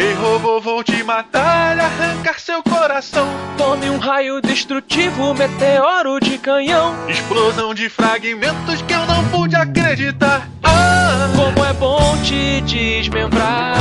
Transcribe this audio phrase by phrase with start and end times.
[0.00, 3.26] Ei, robô, vou te matar, arrancar seu coração.
[3.56, 6.94] Tome um raio destrutivo, meteoro de canhão.
[7.08, 10.48] Explosão de fragmentos que eu não pude acreditar.
[10.62, 13.74] Ah, Como é bom te desmembrar.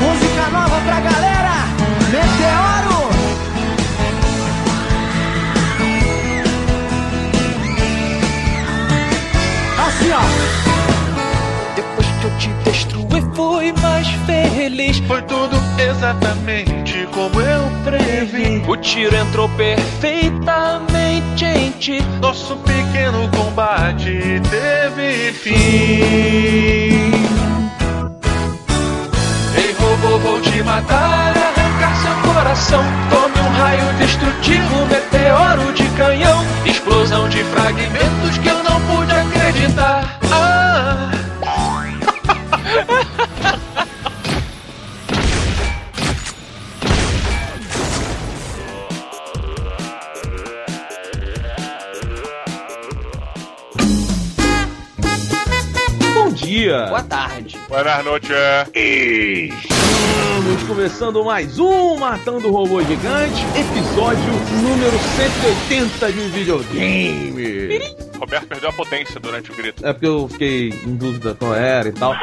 [0.00, 1.52] Música nova pra galera!
[2.10, 2.79] Meteoro!
[13.34, 14.98] Fui mais feliz.
[15.00, 18.62] foi tudo exatamente como eu previ.
[18.68, 22.02] O tiro entrou perfeitamente em ti.
[22.20, 25.54] Nosso pequeno combate teve fim.
[29.56, 32.84] Ei, robô, vou te matar, arrancar seu coração.
[33.10, 36.44] Tome um raio destrutivo, meteoro de canhão.
[36.64, 40.19] Explosão de fragmentos que eu não pude acreditar.
[56.50, 56.86] Dia!
[56.86, 57.56] Boa tarde.
[57.68, 58.34] buenas noches.
[58.74, 64.98] Estamos começando mais um Matando o Robô Gigante, episódio número
[65.68, 67.94] 180 de videogame.
[68.18, 69.86] Roberto perdeu a potência durante o grito.
[69.86, 72.16] É porque eu fiquei em dúvida qual era e tal.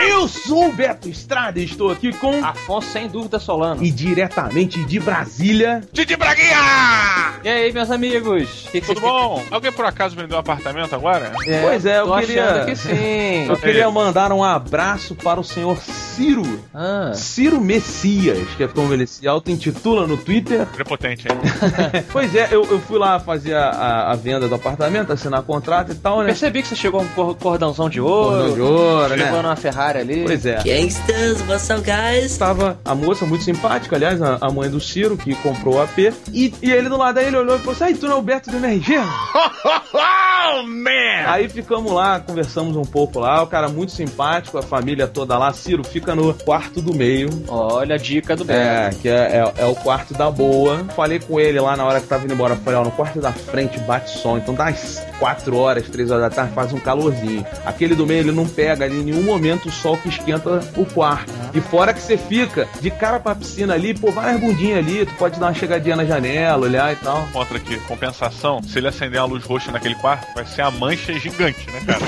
[0.00, 2.44] Eu sou o Beto Estrada e estou aqui com.
[2.44, 3.82] Afonso, sem dúvida, Solano.
[3.84, 5.82] E diretamente de Brasília.
[5.92, 7.34] Didi Braguinha!
[7.42, 8.68] E aí, meus amigos?
[8.70, 9.42] Que que Tudo bom?
[9.50, 11.32] Alguém por acaso vendeu um apartamento agora?
[11.46, 13.46] É, Pois é, eu tô queria- que sim.
[13.48, 16.42] Eu queria mandar um abraço para o senhor Ciro.
[16.74, 20.66] Ah, Ciro Messias, que é como ele se auto-intitula no Twitter.
[20.66, 21.38] Prepotente, hein?
[22.12, 25.92] Pois é, eu, eu fui lá fazer a, a- a venda do apartamento, assinar contrato
[25.92, 26.26] e tal, né?
[26.26, 28.36] percebi que você chegou com um cor- cordãozão de ouro.
[28.36, 29.24] Cordão de ouro, né?
[29.26, 30.24] Chegou numa Ferrari ali.
[30.24, 30.62] Pois é.
[30.62, 32.24] Gangsters, what's up, guys?
[32.32, 35.98] Estava a moça muito simpática, aliás, a, a mãe do Ciro, que comprou o AP.
[36.32, 38.50] E, e ele do lado dele olhou e falou assim: tu não é o Beto
[38.50, 38.96] do MRG?
[39.92, 40.90] oh, man!
[41.26, 43.42] Aí ficamos lá, conversamos um pouco lá.
[43.42, 45.52] O cara muito simpático, a família toda lá.
[45.52, 47.28] Ciro fica no quarto do meio.
[47.48, 48.58] Olha a dica do Beto.
[48.60, 50.84] É, que é, é- é o quarto da boa.
[50.96, 52.56] Falei com ele lá na hora que tava indo embora.
[52.56, 54.38] Falei, ó, no quarto da frente bate sol.
[54.38, 57.44] Então dá umas 4 horas, 3 horas da tarde, faz um calorzinho.
[57.64, 60.84] Aquele do meio, ele não pega ali em nenhum momento o sol que esquenta o
[60.86, 61.32] quarto.
[61.54, 65.14] E fora que você fica de cara pra piscina ali, pô, várias bundinhas ali, tu
[65.14, 67.26] pode dar uma chegadinha na janela, olhar e tal.
[67.32, 71.12] Contra aqui, compensação, se ele acender uma luz roxa naquele quarto, vai ser a mancha
[71.18, 72.04] gigante, né, cara?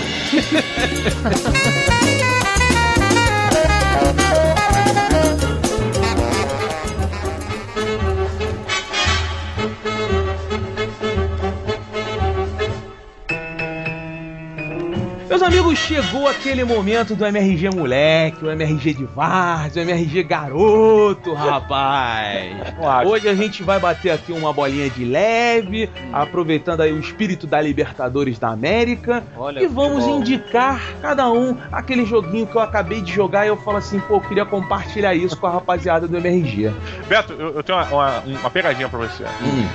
[15.41, 21.33] Meus amigos, chegou aquele momento do MRG moleque, o MRG de Várzea, o MRG garoto,
[21.33, 22.57] rapaz.
[23.09, 27.59] Hoje a gente vai bater aqui uma bolinha de leve, aproveitando aí o espírito da
[27.59, 29.25] Libertadores da América.
[29.35, 33.57] Olha, E vamos indicar cada um aquele joguinho que eu acabei de jogar e eu
[33.57, 36.71] falo assim, pô, eu queria compartilhar isso com a rapaziada do MRG.
[37.09, 39.25] Beto, eu, eu tenho uma, uma, uma pegadinha pra você.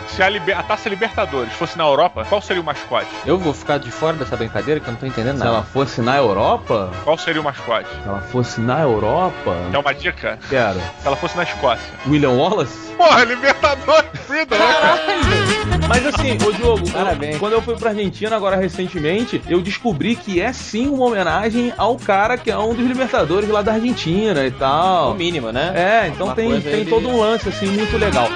[0.10, 0.28] Se a,
[0.60, 3.10] a Taça Libertadores fosse na Europa, qual seria o mascote?
[3.26, 5.55] Eu vou ficar de fora dessa brincadeira que eu não tô entendendo nada.
[5.56, 7.90] Ela fosse na Europa, Qual seria o mascote?
[7.90, 10.40] se ela fosse na Europa, Quer uma dica?
[10.50, 10.80] quero.
[11.02, 11.94] Se ela fosse na Escócia.
[12.08, 12.86] William Wallace?
[12.96, 15.88] Porra, Libertadores Freedom, né, cara?
[15.88, 17.38] Mas assim, ô Diogo, Parabéns.
[17.38, 21.98] quando eu fui pra Argentina agora recentemente, eu descobri que é sim uma homenagem ao
[21.98, 25.14] cara que é um dos libertadores lá da Argentina e No tal.
[25.16, 25.74] mínimo, né?
[25.76, 28.28] É, então Uma tem, tem ele- todo um lance assim muito legal.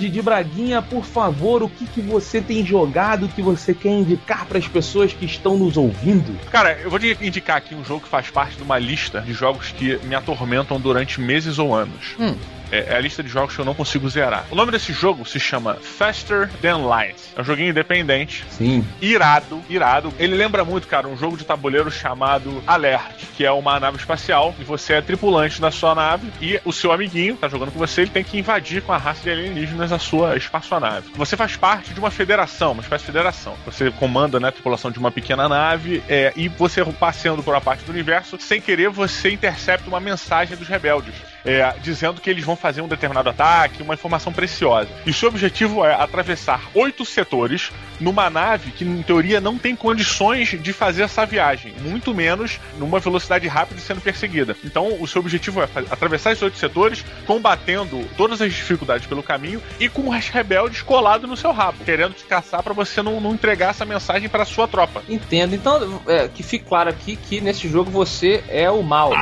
[0.00, 4.58] Didi Braguinha, por favor, o que, que você tem jogado que você quer indicar para
[4.58, 6.34] as pessoas que estão nos ouvindo?
[6.50, 9.32] Cara, eu vou te indicar aqui um jogo que faz parte de uma lista de
[9.32, 12.16] jogos que me atormentam durante meses ou anos.
[12.18, 12.34] Hum.
[12.70, 14.46] É, é a lista de jogos que eu não consigo zerar.
[14.50, 17.16] O nome desse jogo se chama Faster Than Light.
[17.36, 18.86] É um joguinho independente, Sim.
[19.00, 20.12] irado, irado.
[20.18, 24.54] Ele lembra muito, cara, um jogo de tabuleiro chamado Alert, que é uma nave espacial
[24.58, 28.02] e você é tripulante da sua nave e o seu amiguinho tá jogando com você,
[28.02, 31.10] ele tem que invadir com a raça de alienígenas a sua espaçonave.
[31.14, 33.54] Você faz parte de uma federação, uma espécie de federação.
[33.64, 37.60] Você comanda né, a tripulação de uma pequena nave é, e você passeando por uma
[37.60, 41.14] parte do universo, sem querer você intercepta uma mensagem dos rebeldes.
[41.44, 44.88] É, dizendo que eles vão fazer um determinado ataque, uma informação preciosa.
[45.06, 47.70] E o seu objetivo é atravessar oito setores
[48.00, 52.98] numa nave que, em teoria, não tem condições de fazer essa viagem, muito menos numa
[52.98, 54.56] velocidade rápida e sendo perseguida.
[54.64, 59.62] Então, o seu objetivo é atravessar esses oito setores, combatendo todas as dificuldades pelo caminho
[59.78, 63.34] e com os rebeldes colados no seu rabo, querendo te caçar pra você não, não
[63.34, 65.02] entregar essa mensagem pra sua tropa.
[65.08, 65.54] Entendo.
[65.54, 69.14] Então, é, que fique claro aqui que nesse jogo você é o mal.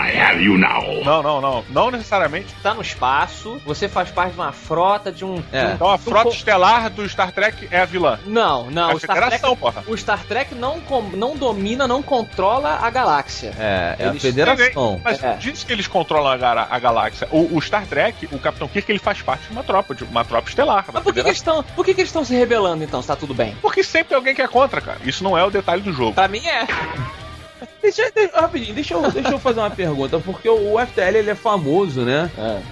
[1.05, 1.65] Não, não, não.
[1.69, 2.08] Não necessariamente.
[2.63, 5.43] Tá no espaço, você faz parte de uma frota, de um.
[5.53, 5.61] É.
[5.61, 8.19] de um- Então, a um frota co- estelar do Star Trek é a vilã.
[8.27, 8.89] Não, não.
[8.89, 9.85] É a o Star Trek, Federação, porra.
[9.87, 13.53] o Star Trek não, com- não domina, não controla a galáxia.
[13.59, 15.01] É, é a Eles- federação.
[15.05, 15.35] Mas É.
[15.37, 17.29] diz que eles controlam a, a galáxia.
[17.31, 20.25] O, o Star Trek, o Capitão Kirk, ele faz parte de uma tropa, de uma
[20.25, 20.85] tropa estelar.
[20.93, 23.09] Mas por que, que eles estão, por que, que eles estão se rebelando então, se
[23.09, 23.57] tá tudo bem?
[23.61, 24.99] Porque sempre tem alguém que é contra, cara.
[25.05, 26.15] Isso não é o detalhe do jogo.
[26.15, 26.67] Pra mim é.
[27.83, 31.35] Deixa, deixa- rapidinho, deixa eu, deixa eu fazer uma pergunta, porque o FTL ele é
[31.35, 32.31] famoso, né?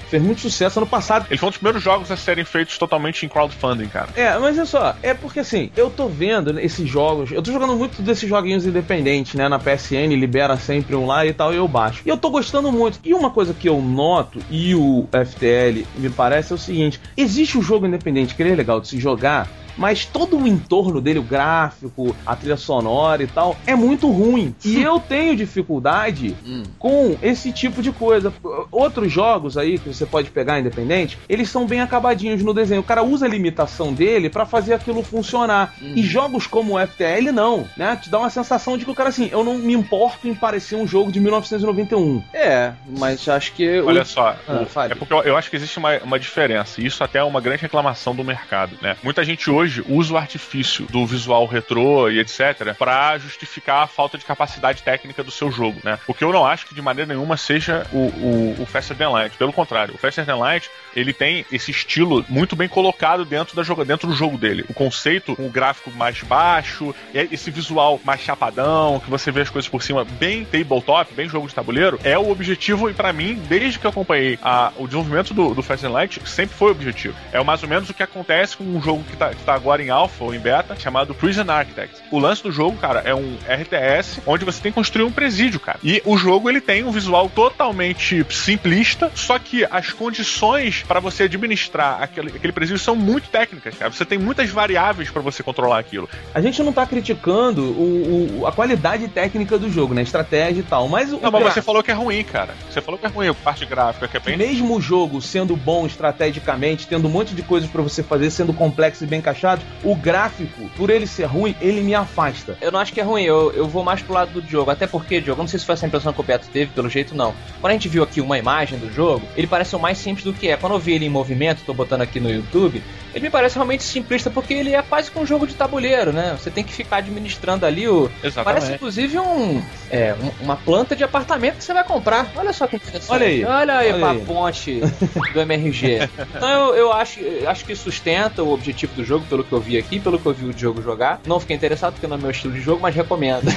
[0.09, 1.27] Fez muito sucesso ano passado.
[1.31, 4.09] Ele foi um dos primeiros jogos a serem feitos totalmente em crowdfunding, cara.
[4.15, 7.75] É, mas olha só, é porque assim, eu tô vendo esses jogos, eu tô jogando
[7.77, 9.49] muito desses joguinhos independentes, né?
[9.49, 12.03] Na PSN, libera sempre um lá e tal, e eu baixo.
[12.05, 12.99] E eu tô gostando muito.
[13.05, 17.57] E uma coisa que eu noto, e o FTL me parece, é o seguinte: existe
[17.59, 19.49] um jogo independente que ele é legal de se jogar.
[19.77, 24.55] Mas todo o entorno dele, o gráfico, a trilha sonora e tal, é muito ruim.
[24.65, 26.37] E eu tenho dificuldade
[26.79, 28.33] com esse tipo de coisa.
[28.71, 32.81] Outros jogos aí que você pode pegar independente, eles são bem acabadinhos no desenho.
[32.81, 35.75] O cara usa a limitação dele pra fazer aquilo funcionar.
[35.83, 37.97] E jogos como o FTL não, né?
[37.97, 40.77] Te dá uma sensação de que o cara assim, eu não me importo em parecer
[40.77, 42.23] um jogo de 1991.
[42.33, 43.81] É, mas acho que.
[43.81, 46.81] o- Olha só, Ah, o- é porque eu, eu acho que existe uma, uma diferença.
[46.81, 48.97] E isso até é uma grande reclamação do mercado, né?
[49.03, 52.75] Muita gente hoje usa o artifício do visual retrô e etc.
[52.79, 55.99] pra justificar a falta de capacidade técnica do seu jogo, né?
[56.07, 59.11] O que eu não acho que de maneira nenhuma seja o, o, o Faster Than
[59.11, 59.37] Light.
[59.37, 63.63] Pelo contrário, o Faster Than Light ele tem esse estilo muito bem colocado dentro, da
[63.85, 64.65] dentro do jogo dele.
[64.69, 69.69] O conceito, o gráfico mais baixo, esse visual mais chapadão, que você vê as coisas
[69.69, 73.79] por cima, bem tabletop, bem jogo de tabuleiro, é o objetivo, e pra mim, desde
[73.79, 77.15] que eu acompanhei a- o desenvolvimento do, do Fast Light, sempre foi o objetivo.
[77.33, 79.83] É mais ou menos o que acontece com um jogo que tá, que tá agora
[79.83, 81.97] em alpha ou em beta, chamado Prison Architect.
[82.11, 85.59] O lance do jogo, cara, é um RTS onde você tem que construir um presídio,
[85.61, 85.79] cara.
[85.83, 91.25] E o jogo, ele tem um visual totalmente simplista, só que as condições para você
[91.25, 93.91] administrar aquele, aquele presídio são muito técnicas, cara.
[93.91, 96.09] Você tem muitas variáveis para você controlar aquilo.
[96.35, 100.03] A gente não tá criticando o, o- a qualidade técnica do jogo, né?
[100.03, 100.89] Estratégia e tal.
[100.89, 102.55] Mas o Não, mas você falou que é ruim, cara.
[102.71, 104.37] Você falou que é ruim a parte gráfica, que é bem.
[104.37, 108.53] mesmo o jogo sendo bom estrategicamente, tendo um monte de coisas pra você fazer, sendo
[108.53, 109.37] complexo e bem encaixado,
[109.83, 112.57] o gráfico, por ele ser ruim, ele me afasta.
[112.61, 114.71] Eu não acho que é ruim, eu, eu vou mais pro lado do Diogo.
[114.71, 117.15] Até porque, Diogo, não sei se foi essa impressão que o Beto teve, pelo jeito
[117.15, 117.35] não.
[117.61, 120.33] Quando a gente viu aqui uma imagem do jogo, ele parece o mais simples do
[120.33, 120.57] que é.
[120.57, 122.83] Quando eu vi ele em movimento, tô botando aqui no YouTube,
[123.17, 126.37] ele me parece realmente simplista porque ele é quase que um jogo de tabuleiro, né?
[126.39, 128.11] Você tem que ficar administrando ali o.
[128.23, 128.45] Exatamente.
[128.45, 132.31] Parece inclusive um, é, um- uma planta de apartamento que você vai comprar.
[132.37, 133.11] Olha só que interessante.
[133.11, 133.45] Olha aí.
[133.45, 134.21] Olha aí, Olha pra aí.
[134.25, 134.81] ponte
[135.33, 136.09] do MRG.
[136.37, 139.61] Então eu, eu acho, eu acho que sustenta o objetivo do jogo, pelo que eu
[139.61, 141.21] vi aqui, pelo que eu vi o Diogo jogar.
[141.27, 143.47] Não fiquei interessado porque não é meu estilo de jogo, mas recomendo.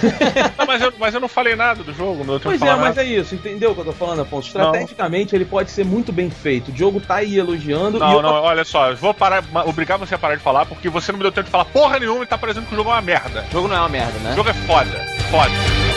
[0.58, 2.96] Não, mas, eu, mas eu não falei nada do jogo, não tenho Pois é, mas
[2.96, 3.04] nada.
[3.04, 4.48] é isso, entendeu o que eu tô falando, Afonso?
[4.48, 6.72] Estrategicamente ele pode ser muito bem feito.
[6.72, 10.18] O jogo tá aí elogiando Não, não, olha só, eu vou parar, obrigar você a
[10.20, 12.38] parar de falar, porque você não me deu tempo de falar porra nenhuma e tá
[12.38, 13.46] parecendo que o jogo é uma merda.
[13.50, 14.32] o jogo não é uma merda, né?
[14.34, 15.89] O jogo é foda, foda.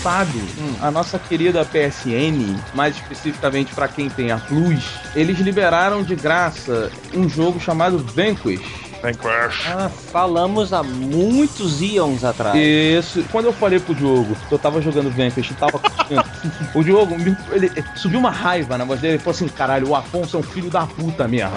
[0.00, 0.40] Mês passado,
[0.80, 4.82] a nossa querida PSN, mais especificamente pra quem tem a Plus,
[5.14, 8.62] eles liberaram de graça um jogo chamado Vanquish.
[9.02, 9.66] Vanquish.
[9.66, 12.54] Ah, falamos há muitos íons atrás.
[12.56, 16.22] Isso, quando eu falei pro Diogo que eu tava jogando Vanquish e tava curtindo,
[16.74, 19.14] o Diogo me- ele, subiu uma raiva na voz dele.
[19.14, 21.52] Ele falou assim: caralho, o Afonso é um filho da puta mesmo.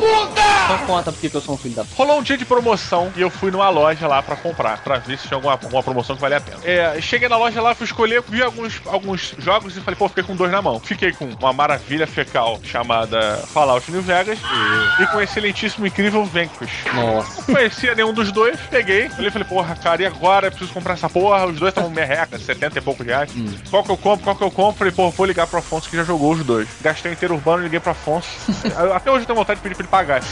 [0.00, 1.90] Então conta porque que eu sou um filho da p.
[1.96, 5.18] Rolou um dia de promoção e eu fui numa loja lá pra comprar, pra ver
[5.18, 6.58] se tinha alguma, alguma promoção que valia a pena.
[6.64, 10.22] É, cheguei na loja lá, fui escolher, vi alguns, alguns jogos e falei, pô, fiquei
[10.22, 10.78] com dois na mão.
[10.78, 14.38] Fiquei com uma maravilha fecal chamada Fallout New Vegas
[15.00, 16.84] e com o excelentíssimo, incrível Vanquish.
[16.94, 17.40] Nossa.
[17.40, 20.46] Não conhecia nenhum dos dois, peguei, falei, falei, porra, cara, e agora?
[20.46, 21.46] Eu preciso comprar essa porra.
[21.46, 23.30] Os dois estavam merreca, 70 e poucos reais.
[23.70, 24.78] Qual que eu compro, qual que eu compro?
[24.78, 26.68] Falei, pô, vou ligar pro Afonso que já jogou os dois.
[26.80, 28.28] Gastei inteiro urbano e liguei pro Afonso.
[28.94, 30.22] Até hoje eu tenho vontade de pedir pra ele pagar.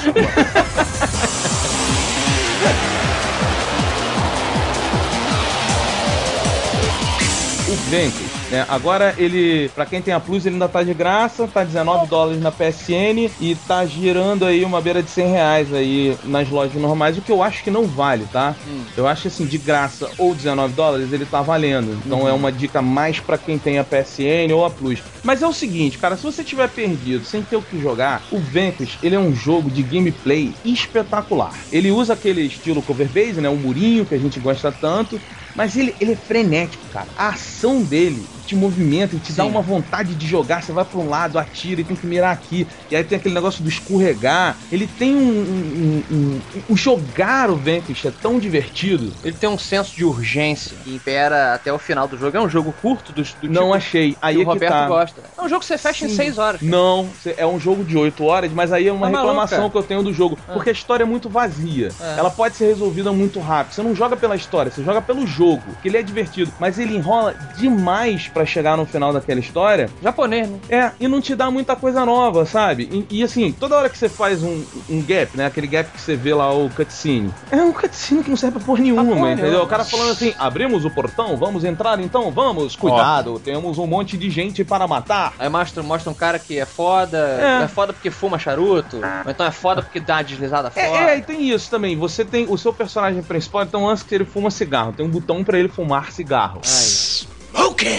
[7.68, 8.64] O Vanquish, né?
[8.68, 12.40] Agora ele, pra quem tem a Plus, ele ainda tá de graça, tá 19 dólares
[12.40, 17.18] na PSN e tá girando aí uma beira de 100 reais aí nas lojas normais,
[17.18, 18.54] o que eu acho que não vale, tá?
[18.96, 21.98] Eu acho que assim, de graça ou 19 dólares, ele tá valendo.
[22.04, 25.02] Então é uma dica mais pra quem tem a PSN ou a Plus.
[25.22, 28.38] Mas é o seguinte, cara, se você tiver perdido sem ter o que jogar, o
[28.38, 31.52] Vanquish, ele é um jogo de gameplay espetacular.
[31.70, 35.20] Ele usa aquele estilo cover base, né, o murinho que a gente gosta tanto,
[35.54, 37.08] mas ele, ele é frenético, cara.
[37.16, 39.50] A ação dele te movimenta e te dá Sim.
[39.50, 40.62] uma vontade de jogar.
[40.62, 42.66] Você vai pra um lado, atira e tem que mirar aqui.
[42.90, 44.56] E aí tem aquele negócio do escorregar.
[44.72, 45.18] Ele tem um.
[45.20, 49.12] um, um, um- o jogar o Vanquish é tão divertido.
[49.22, 52.36] Ele tem um senso de urgência que impera até o final do jogo.
[52.36, 54.16] É um jogo curto do, do Não tipo achei.
[54.22, 54.88] Aí que é o Roberto que tá.
[54.88, 55.20] gosta.
[55.36, 56.16] É um jogo que você fecha em Sim.
[56.16, 56.60] 6 horas.
[56.60, 56.70] cara.
[56.72, 59.70] Não, é um jogo de 8 horas, mas aí é uma Tá reclamação cara.
[59.70, 60.38] que eu tenho do jogo.
[60.48, 60.52] Ah.
[60.54, 61.88] Porque a história é muito vazia.
[62.00, 62.18] É.
[62.18, 63.74] Ela pode ser resolvida muito rápido.
[63.74, 65.62] Você não joga pela história, você joga pelo jogo.
[65.82, 66.52] Que ele é divertido.
[66.58, 69.90] Mas ele enrola demais pra chegar no final daquela história.
[70.00, 70.58] Japonês, né?
[70.70, 72.88] É, e não te dá muita coisa nova, sabe?
[73.10, 75.46] E, e, assim, toda hora que você faz um, um gap, né?
[75.46, 77.34] Aquele gap que você vê lá, o cutscene.
[77.50, 79.62] É um cutscene que não serve pra porra nenhuma, porra entendeu?
[79.64, 84.16] O cara falando assim, abrimos o portão, vamos entrar então, vamos, cuidado, temos um monte
[84.16, 85.32] de gente para matar.
[85.36, 87.64] Aí mostra, mostra um cara que é foda, É.
[87.64, 91.10] é, foda porque fuma charuto, ou então é foda porque dá uma deslizada É, fora.
[91.10, 91.96] é, e tem isso também.
[91.96, 95.42] Você tem o seu personagem principal, então antes que ele fuma cigarro, tem um botão
[95.42, 96.60] pra ele fumar cigarro.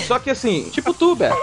[0.07, 1.35] Só que assim, Tipo tu, Beto.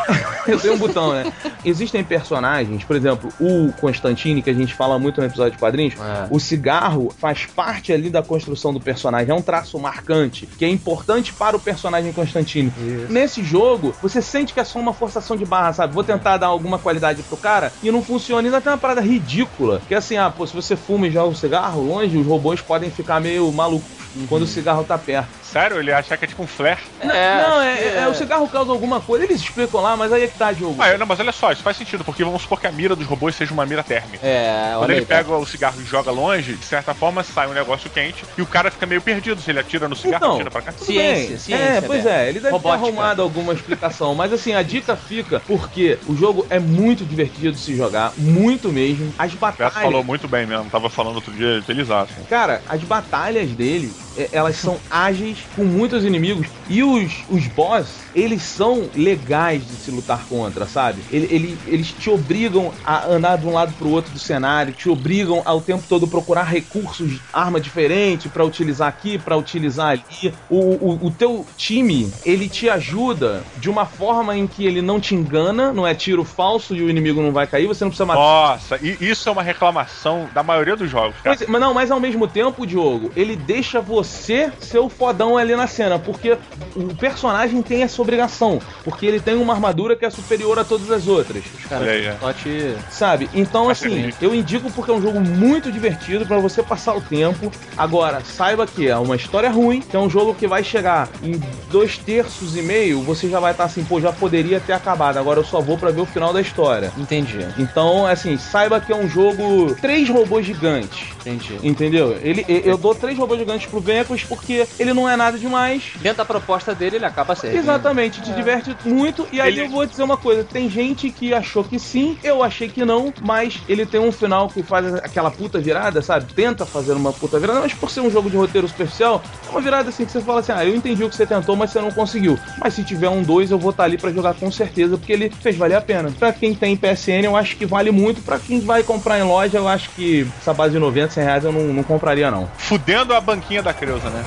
[0.47, 1.33] eu tenho um botão, né?
[1.65, 5.95] Existem personagens, por exemplo, o Constantine, que a gente fala muito no episódio de quadrinhos,
[5.95, 6.27] É.
[6.31, 10.69] o cigarro faz parte ali da construção do personagem, é um traço marcante, que é
[10.69, 12.73] importante para o personagem Constantine.
[13.09, 15.95] Nesse jogo, você sente que é só uma forçação de barra, sabe?
[15.95, 18.47] Vou tentar dar alguma qualidade pro cara e não funciona.
[18.47, 21.29] Ainda tem uma parada ridícula, que é assim, ah, pô, se você fuma e joga
[21.31, 23.89] um cigarro longe, os robôs podem ficar meio malucos
[24.29, 25.29] quando o cigarro tá perto.
[25.43, 25.79] Sério?
[25.79, 26.81] Ele acha que é tipo um flare?
[27.01, 30.23] É, não, acho é, é- o cigarro causa alguma coisa, eles explicam lá, mas aí
[30.25, 30.81] é que tá, jogo.
[30.83, 33.07] Ah, não, mas olha só, isso faz sentido, porque vamos supor que a mira dos
[33.07, 34.27] robôs seja uma mira térmica.
[34.27, 35.17] É, Quando olha ele aí, tá?
[35.17, 38.47] pega o cigarro e joga longe, de certa forma sai um negócio quente e o
[38.47, 39.41] cara fica meio perdido.
[39.41, 40.73] Se ele atira no cigarro, Então, atira pra cá.
[40.77, 41.39] Ciência, bem.
[41.39, 42.15] ciência, É, pois Beto.
[42.17, 42.83] é, ele deve Robótica.
[42.83, 47.53] ter arrumado alguma explicação, mas assim, a dica fica porque o jogo é muito divertido
[47.53, 49.13] de se jogar, muito mesmo.
[49.19, 49.75] As O batalhas.
[49.75, 52.25] falou muito bem mesmo, tava falando outro dia, feliz assim.
[52.25, 56.49] Cara, as batalhas dele, é, elas são ágeis, com muitos inimigos.
[56.67, 61.05] E os, os boss, eles são legais de se lutar contra, sabe?
[61.09, 64.89] Ele, ele- eles te obrigam a andar de um lado pro outro do cenário, te
[64.89, 70.05] obrigam ao tempo todo procurar recursos, arma diferente pra utilizar aqui, pra utilizar ali.
[70.49, 75.01] O, o, o teu time, ele te ajuda de uma forma em que ele não
[75.01, 78.07] te engana, não é tiro falso e o inimigo não vai cair, você não precisa
[78.07, 78.21] matar.
[78.21, 81.37] Nossa, e isso é uma reclamação da maioria dos jogos, cara.
[81.37, 85.37] Pois é, mas não, mas ao mesmo tempo, Diogo, ele deixa você ser o fodão
[85.37, 86.37] ali na cena, porque
[86.75, 90.91] o personagem tem essa obrigação, porque ele tem uma armadura que é superior a todas
[90.91, 92.17] as outras, Olha aí, é.
[92.21, 92.75] Só te...
[92.91, 93.29] sabe?
[93.35, 97.01] Então, Faz assim, eu indico porque é um jogo muito divertido pra você passar o
[97.01, 97.51] tempo.
[97.77, 101.41] Agora, saiba que é uma história ruim, que é um jogo que vai chegar em
[101.71, 105.41] dois terços e meio, você já vai estar assim, pô, já poderia ter acabado, agora
[105.41, 106.93] eu só vou pra ver o final da história.
[106.97, 111.09] Entendi, Então, assim, saiba que é um jogo três robôs gigantes.
[111.21, 111.59] entendi.
[111.63, 112.17] Entendeu?
[112.23, 115.83] Ele, eu dou três robôs gigantes pro Vanquish porque ele não é nada demais.
[115.97, 117.61] Dentro da proposta dele, ele acaba servindo.
[117.61, 119.27] Exatamente, te diverte muito.
[119.33, 122.43] E aí Ele- eu vou dizer uma coisa: tem gente que achou que sim, eu
[122.43, 126.33] achei que não, mas ele tem um final que faz aquela puta virada, sabe?
[126.35, 129.61] Tenta fazer uma puta virada, mas por ser um jogo de roteiro superficial, é uma
[129.61, 131.81] virada assim que você fala assim: ah, eu entendi o que você tentou, mas você
[131.81, 132.39] não conseguiu.
[132.59, 135.31] Mas se tiver um 2, eu vou estar ali pra jogar com certeza, porque ele
[135.41, 136.11] fez valer a pena.
[136.19, 138.23] Pra quem tem PSN, eu acho que vale muito.
[138.23, 141.45] Pra quem vai comprar em loja, eu acho que essa base de 90, 100 reais
[141.45, 142.49] eu não, não compraria, não.
[142.57, 144.25] Fudendo a banquinha da Creuza, né?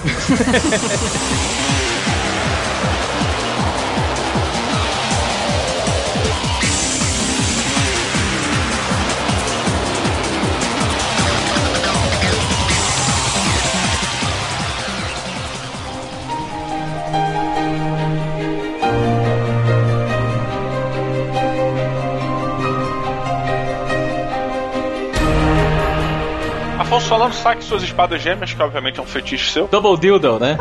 [26.90, 29.68] Afonso Solano saque suas espadas gêmeas, que obviamente é um fetiche seu.
[29.68, 30.58] Double dildo, né?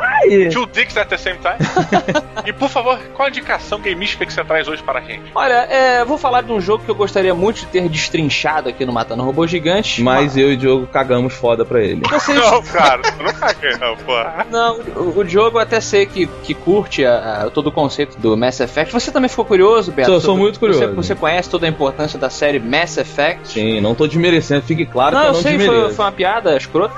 [0.53, 1.57] Two dicks at the same time.
[2.47, 5.23] e por favor, qual a indicação gameística que você traz hoje para a gente?
[5.35, 8.85] Olha, é, vou falar de um jogo que eu gostaria muito de ter destrinchado aqui
[8.85, 10.03] no Matando Robô Gigante.
[10.03, 12.03] Mas eu e o Diogo cagamos foda pra ele.
[12.09, 12.37] Vocês...
[12.39, 14.13] Não, cara, eu não caguei, não, pô.
[14.51, 18.19] Não, o, o Diogo eu até sei que, que curte a- a- todo o conceito
[18.19, 18.93] do Mass Effect.
[18.93, 20.09] Você também ficou curioso, Beto?
[20.11, 20.81] Sou- sou sobre- muito curioso.
[20.89, 23.49] Você, você conhece toda a importância da série Mass Effect?
[23.49, 25.85] Sim, não tô desmerecendo, fique claro Não, que eu eu não sei, desmereço.
[25.87, 26.95] foi, foi uma piada escrota.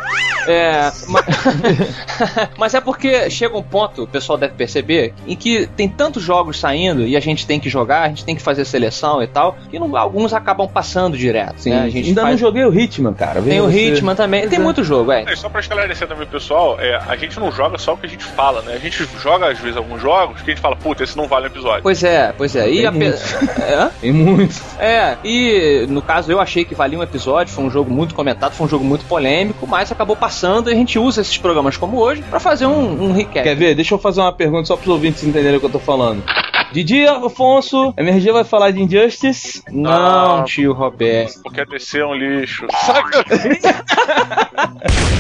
[0.47, 1.25] É, ma-
[2.57, 6.23] mas é porque porque chega um ponto, o pessoal deve perceber, em que tem tantos
[6.23, 9.27] jogos saindo e a gente tem que jogar, a gente tem que fazer seleção e
[9.27, 11.55] tal, que não- alguns acabam passando direto.
[11.59, 11.71] Sim.
[11.71, 11.83] né?
[11.83, 13.41] A gente Ainda faz- não joguei o Hitman, cara.
[13.43, 13.89] Tem o você.
[13.89, 15.25] Hitman também, tem muito jogo, é.
[15.27, 18.09] É, só pra esclarecer também, pessoal, é, a gente não joga só o que a
[18.09, 18.75] gente fala, né?
[18.75, 21.45] A gente joga, às vezes, alguns jogos que a gente fala, puta, esse não vale
[21.45, 21.83] um episódio.
[21.83, 22.69] Pois é, pois é.
[22.71, 23.19] E Tem a pe- muito.
[23.71, 23.91] Hã?
[24.01, 24.55] Tem muito.
[24.79, 28.53] É, e no caso eu achei que valia um episódio, foi um jogo muito comentado,
[28.53, 31.99] foi um jogo muito polêmico, mas acabou passando e a gente usa esses programas como
[31.99, 33.43] hoje pra fazer um, um recap.
[33.43, 33.75] Quer ver?
[33.75, 36.23] Deixa eu fazer uma pergunta só pros ouvintes entenderem o que eu tô falando.
[36.73, 39.63] Didi Afonso, a MRG vai falar de Injustice?
[39.71, 40.45] Não, Não.
[40.45, 41.41] tio Roberto.
[41.43, 42.67] Porque a DC é um lixo.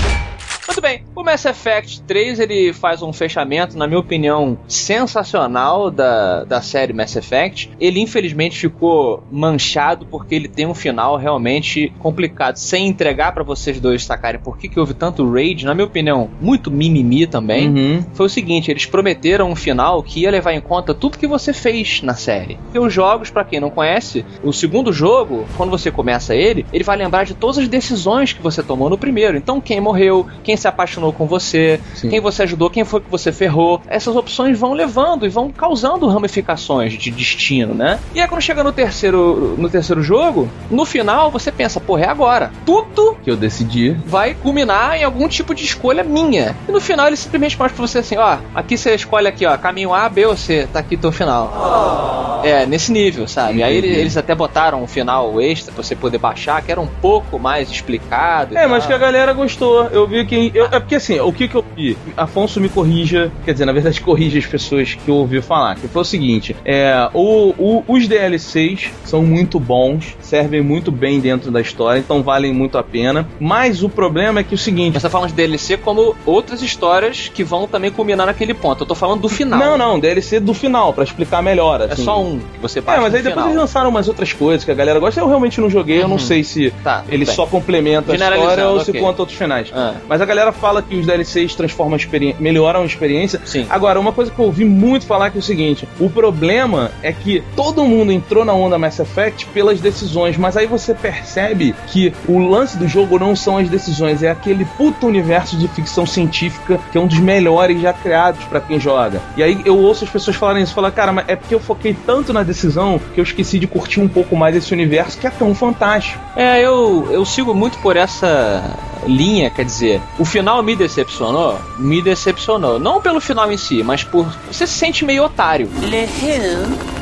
[0.71, 6.45] Muito bem, o Mass Effect 3 ele faz um fechamento, na minha opinião, sensacional da,
[6.45, 7.73] da série Mass Effect.
[7.81, 12.55] Ele infelizmente ficou manchado porque ele tem um final realmente complicado.
[12.55, 16.31] Sem entregar pra vocês dois sacarem por que, que houve tanto raid, na minha opinião,
[16.41, 17.69] muito mimimi também.
[17.69, 18.05] Uhum.
[18.15, 21.53] Foi o seguinte, eles prometeram um final que ia levar em conta tudo que você
[21.53, 22.61] fez na série.
[22.73, 26.85] E os jogos, pra quem não conhece, o segundo jogo, quando você começa ele, ele
[26.85, 29.37] vai lembrar de todas as decisões que você tomou no primeiro.
[29.37, 32.09] Então, quem morreu, quem se apaixonou com você, Sim.
[32.11, 33.81] quem você ajudou, quem foi que você ferrou.
[33.89, 37.99] Essas opções vão levando e vão causando ramificações de destino, né?
[38.15, 42.09] E aí quando chega no terceiro, no terceiro jogo, no final você pensa, porra, é
[42.09, 42.51] agora.
[42.65, 43.97] Tudo Que eu decidi.
[44.07, 46.57] vai culminar em algum tipo de escolha minha.
[46.69, 49.57] E no final ele simplesmente mostra pra você assim, ó, aqui você escolhe aqui, ó,
[49.57, 52.41] caminho A, B ou C, tá aqui teu final.
[52.43, 53.63] É, nesse nível, sabe?
[53.63, 53.89] Aí Entendi.
[53.93, 57.39] eles, eles até botaram um final extra pra você poder baixar, que era um pouco
[57.39, 58.57] mais explicado.
[58.57, 59.85] É, mas que a galera gostou.
[59.89, 60.50] Eu vi que.
[60.55, 61.97] Eu- é porque assim, o que que eu vi?
[62.17, 65.77] Afonso me corrija, quer dizer, na verdade, corrija as pessoas que eu ouvi falar.
[65.77, 71.21] Que foi o seguinte: é, o, o- os DLCs são muito bons, servem muito bem
[71.21, 73.29] dentro da história, então valem muito a pena.
[73.39, 74.95] Mas o problema é que o seguinte.
[74.95, 78.83] Mas tá falando de DLC como outras histórias que vão também culminar naquele ponto.
[78.83, 79.59] Eu tô falando do final.
[79.59, 81.81] Não, não, DLC do final, pra explicar melhor.
[81.83, 82.05] É assim.
[82.05, 83.49] só um que você É, baixa mas aí depois final.
[83.49, 85.21] eles lançaram umas outras coisas que a galera gosta.
[85.21, 86.19] Eu realmente não joguei, eu não Uhum.
[86.19, 89.01] sei se Tá, ele tudo só complementa a história ou se ok.
[89.01, 89.71] conta outros finais.
[89.75, 89.95] Ah.
[90.09, 93.41] Mas a galera fala que os DLCs transformam a experiência, melhoram a experiência.
[93.45, 93.67] Sim.
[93.69, 97.13] Agora, uma coisa que eu ouvi muito falar que é o seguinte: o problema é
[97.13, 102.13] que todo mundo entrou na onda Mass Effect pelas decisões, mas aí você percebe que
[102.27, 106.81] o lance do jogo não são as decisões, é aquele puto universo de ficção científica
[106.91, 109.21] que é um dos melhores já criados pra quem joga.
[109.37, 111.95] E aí eu ouço as pessoas falarem isso, falar, cara, mas é porque eu foquei
[112.07, 115.31] tanto na decisão que eu esqueci de curtir um pouco mais esse universo que é
[115.31, 116.23] tão fantástico.
[116.37, 121.59] É, eu, eu sigo muito por essa linha, quer dizer, o final me decepcionou?
[121.79, 122.79] Me decepcionou.
[122.79, 124.27] Não pelo final em si, mas por.
[124.51, 125.69] Você se sente meio otário.
[125.83, 127.00] Le who?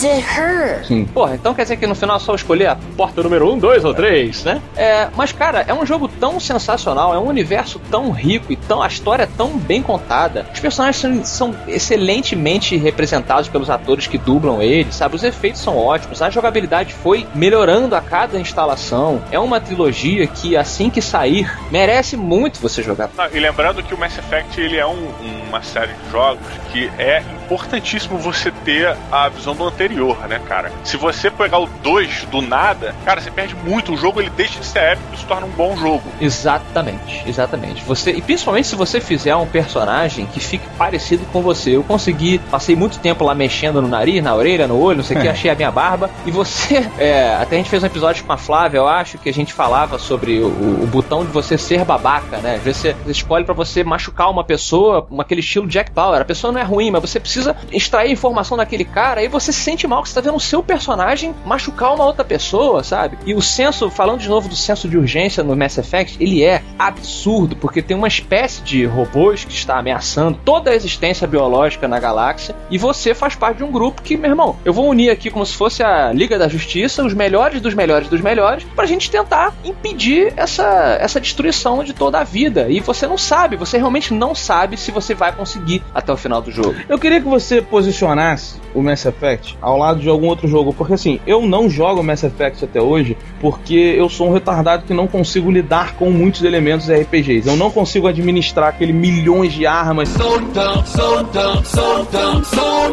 [0.00, 0.84] The her.
[0.86, 1.04] Sim.
[1.04, 3.84] Porra, então quer dizer que no final é só escolher a porta número 1, 2
[3.84, 4.62] ou 3, né?
[4.76, 8.82] É, mas cara, é um jogo tão sensacional, é um universo tão rico e tão,
[8.82, 10.46] a história é tão bem contada.
[10.52, 15.14] Os personagens são, são excelentemente representados pelos atores que dublam eles, sabe?
[15.16, 19.22] Os efeitos são ótimos, a jogabilidade foi melhorando a cada instalação.
[19.30, 23.10] É uma trilogia que assim que sair, merece muito você jogar.
[23.16, 25.12] Não, e lembrando que o Mass Effect ele é um-
[25.48, 30.72] uma série de jogos que é importantíssimo você ter a visão do anterior, né, cara?
[30.84, 33.92] Se você pegar o 2 do nada, cara, você perde muito.
[33.92, 36.02] O jogo ele deixa de ser épico e se torna um bom jogo.
[36.20, 37.84] Exatamente, exatamente.
[37.84, 41.76] Você e principalmente se você fizer um personagem que fique parecido com você.
[41.76, 45.16] Eu consegui, passei muito tempo lá mexendo no nariz, na orelha, no olho, não sei
[45.16, 46.10] o que, achei a minha barba.
[46.24, 49.28] E você, é, até a gente fez um episódio com a Flávia, eu acho que
[49.28, 52.56] a gente falava sobre o, o botão de você ser babaca, né?
[52.56, 56.20] Às vezes você escolhe pra você machucar uma pessoa, aquele estilo Jack Bauer.
[56.20, 59.20] A pessoa não é ruim, mas você precisa extrair informação daquele cara.
[59.20, 62.24] Aí você se sente mal que você tá vendo o seu personagem machucar uma outra
[62.24, 63.18] pessoa, sabe?
[63.26, 66.62] E o senso, falando de novo do senso de urgência no Mass Effect, ele é
[66.78, 71.98] absurdo, porque tem uma espécie de robôs que está ameaçando toda a existência biológica na
[71.98, 75.30] galáxia, e você faz parte de um grupo que, meu irmão, eu vou unir aqui
[75.30, 79.10] como se fosse a Liga da Justiça, os melhores dos melhores dos melhores, pra gente
[79.10, 82.66] tentar impedir essa, essa destruição de toda a vida.
[82.68, 86.40] E você não sabe, você realmente não sabe se você vai conseguir até o final
[86.42, 86.74] do jogo.
[86.88, 90.94] Eu queria que você posicionasse o Mass Effect ao lado de algum outro jogo, porque
[90.94, 95.06] assim, eu não jogo Mass Effect até hoje porque eu sou um retardado que não
[95.06, 97.48] consigo lidar com muitos elementos RPGs.
[97.48, 100.10] Eu não consigo administrar aquele milhões de armas.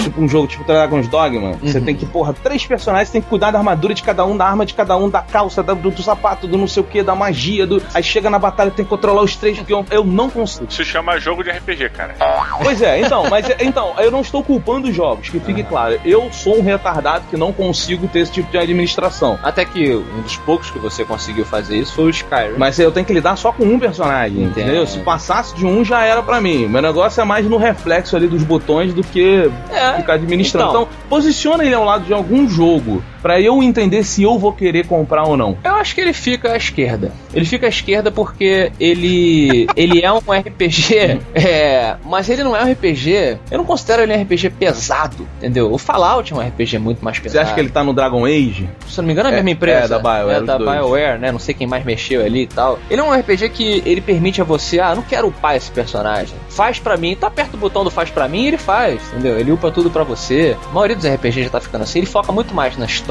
[0.03, 3.51] Tipo um jogo tipo Dragon's Dogma, você tem que, porra, três personagens, tem que cuidar
[3.51, 6.01] da armadura de cada um, da arma de cada um, da calça, da- do, do
[6.01, 7.81] sapato, do não sei o que, da magia, do.
[7.93, 9.85] Aí chega na batalha, tem que controlar os três peões.
[9.91, 10.65] Eu não consigo.
[10.69, 12.15] Isso se chama jogo de RPG, cara.
[12.63, 15.99] Pois é, então, mas então, eu não estou culpando os jogos, que fique claro.
[16.05, 19.37] Eu sou um retardado que não consigo ter esse tipo de administração.
[19.43, 22.57] Até que um dos poucos que você conseguiu fazer isso foi o Skyrim.
[22.57, 24.59] Mas eu tenho que lidar só com um personagem, Entendo.
[24.65, 24.87] entendeu?
[24.87, 26.67] Se passasse de um, já era pra mim.
[26.67, 30.69] Meu negócio é mais no reflexo ali dos botões do que É, ficar administrando.
[30.69, 30.81] então.
[30.83, 34.85] Então, posiciona ele ao lado de algum jogo pra eu entender se eu vou querer
[34.87, 35.57] comprar ou não.
[35.63, 37.11] Eu acho que ele fica à esquerda.
[37.33, 42.63] Ele fica à esquerda porque ele ele é um RPG, é, mas ele não é
[42.63, 43.37] um RPG.
[43.51, 45.71] Eu não considero ele um RPG pesado, entendeu?
[45.71, 47.45] O Fallout é um RPG muito mais Você pesado.
[47.45, 48.69] acha que ele tá no Dragon Age?
[48.87, 49.85] Se eu não me engano, é a É, mesma empresa.
[49.85, 50.57] é, da BioWare, É, da.
[50.57, 51.31] BioWare, né?
[51.31, 52.79] Não sei quem mais mexeu ali e tal.
[52.89, 56.35] Ele é um RPG que ele permite a você, ah, não quero upar esse personagem.
[56.49, 59.37] Faz pra mim, tá aperta o botão do faz pra mim e ele faz, entendeu?
[59.39, 60.55] Ele upa tudo pra você.
[60.69, 61.99] A maioria dos RPGs já tá ficando assim.
[61.99, 63.08] Ele foca muito mais na história,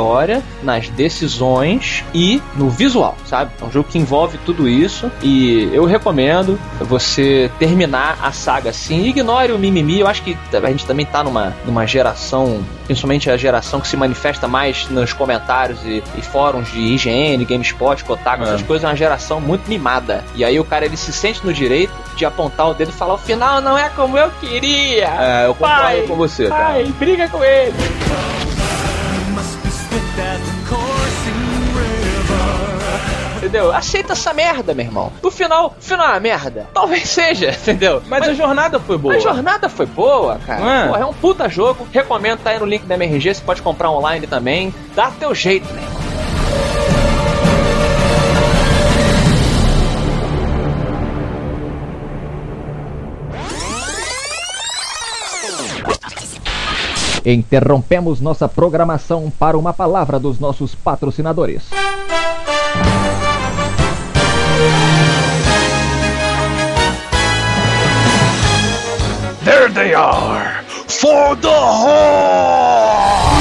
[0.62, 3.50] nas decisões e no visual, sabe?
[3.60, 9.06] É um jogo que envolve tudo isso e eu recomendo você terminar a saga assim.
[9.06, 10.00] Ignore o mimimi.
[10.00, 13.96] Eu acho que a gente também tá numa, numa geração, principalmente a geração que se
[13.96, 18.48] manifesta mais nos comentários e, e fóruns de IGN, GameSpot, Kotaku, É.
[18.48, 20.24] essas coisas, é uma geração muito mimada.
[20.34, 23.14] E aí o cara ele se sente no direito de apontar o dedo e falar:
[23.14, 25.06] o final não é como eu queria.
[25.18, 26.64] É, eu concordo Pai, com você, cara.
[26.64, 27.74] Pai, briga com ele.
[33.38, 33.72] Entendeu?
[33.74, 35.12] Aceita essa merda, meu irmão.
[35.22, 36.68] O final, o final é uma merda.
[36.74, 38.02] Talvez seja, entendeu?
[38.06, 39.14] Mas, a jornada foi boa.
[39.14, 40.84] A jornada foi boa, cara.
[40.84, 40.86] É?
[40.88, 41.86] Porra, é um puta jogo.
[41.92, 43.36] Recomendo, tá aí no link da MRG.
[43.36, 44.74] Você pode comprar online também.
[44.94, 45.97] Dá teu jeito, né?
[57.30, 61.68] Interrompemos nossa programação para uma palavra dos nossos patrocinadores.
[69.44, 70.64] There they are!
[70.86, 73.37] For the horn!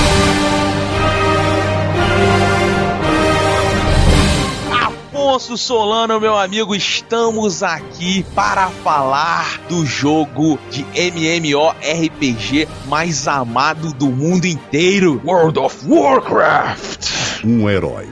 [5.37, 14.07] Afonso Solano, meu amigo, estamos aqui para falar do jogo de MMORPG mais amado do
[14.07, 15.21] mundo inteiro.
[15.23, 17.43] World of Warcraft!
[17.45, 18.09] Um herói.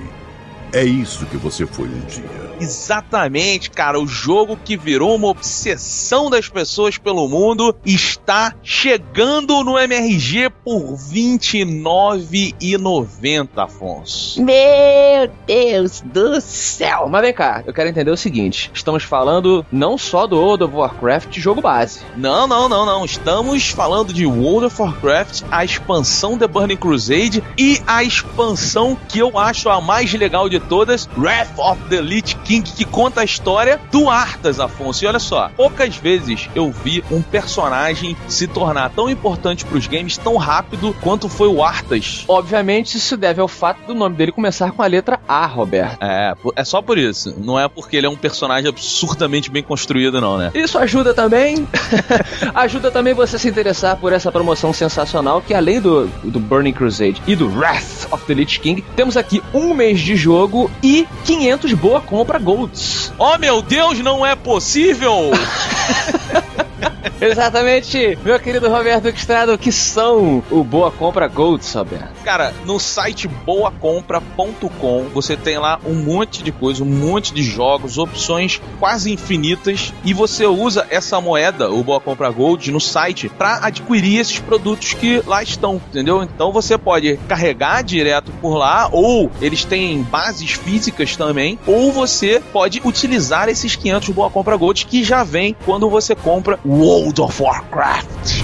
[0.72, 2.45] É isso que você foi um dia.
[2.60, 9.78] Exatamente, cara, o jogo que virou uma obsessão das pessoas pelo mundo está chegando no
[9.78, 14.44] MRG por R$ 29,90, Afonso.
[14.44, 17.08] Meu Deus do céu!
[17.10, 20.76] Mas vem cá, eu quero entender o seguinte: estamos falando não só do World of
[20.76, 22.02] Warcraft jogo base.
[22.16, 23.06] Não, não, não, não.
[23.06, 29.20] Estamos falando de World of Warcraft, a expansão The Burning Crusade e a expansão que
[29.20, 33.24] eu acho a mais legal de todas, Wrath of the Lich King, que conta a
[33.24, 35.04] história do Arthas, Afonso.
[35.04, 40.16] E olha só, poucas vezes eu vi um personagem se tornar tão importante pros games
[40.18, 42.24] tão rápido quanto foi o Arthas.
[42.28, 45.98] Obviamente, isso deve ao fato do nome dele começar com a letra A, Roberto.
[46.02, 47.34] É, é só por isso.
[47.38, 50.52] Não é porque ele é um personagem absurdamente bem construído, não, né?
[50.54, 51.68] Isso ajuda também.
[52.54, 57.22] ajuda também você se interessar por essa promoção sensacional que além do, do Burning Crusade
[57.26, 61.74] e do Wrath of the Lich King, temos aqui um mês de jogo e 500
[61.74, 63.14] boa compra golds.
[63.18, 65.32] Oh meu Deus, não é possível!
[67.20, 72.24] Exatamente, meu querido Roberto Estrada, que são o Boa Compra Golds, Roberto?
[72.24, 77.98] Cara, no site boacompra.com você tem lá um monte de coisa, um monte de jogos,
[77.98, 83.66] opções quase infinitas e você usa essa moeda, o Boa Compra Gold, no site para
[83.66, 86.24] adquirir esses produtos que lá estão, entendeu?
[86.24, 92.42] Então você pode carregar direto por lá ou eles têm bases físicas também, ou você
[92.52, 97.42] pode utilizar esses 500 Boa Compra Gold que já vem quando você compra World of
[97.42, 98.44] Warcraft.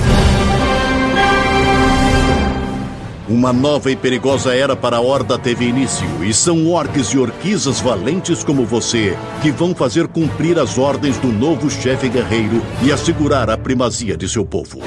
[3.27, 7.81] Uma nova e perigosa era para a Horda teve início, e são orques e orquisas
[7.81, 13.49] valentes como você que vão fazer cumprir as ordens do novo chefe guerreiro e assegurar
[13.49, 14.79] a primazia de seu povo.